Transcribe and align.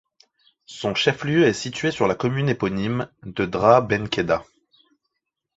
Son 0.65 0.95
chef-lieu 0.95 1.45
est 1.45 1.53
situé 1.53 1.91
sur 1.91 2.07
la 2.07 2.15
commune 2.15 2.49
éponyme 2.49 3.07
de 3.21 3.45
Draâ 3.45 3.81
Ben 3.81 4.09
Khedda. 4.09 4.43